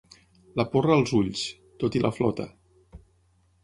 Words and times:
―la 0.61 0.65
porra 0.71 0.95
als 1.01 1.13
ulls― 1.19 1.45
tot 1.85 2.01
i 2.01 2.05
la 2.07 2.15
flota. 2.19 2.51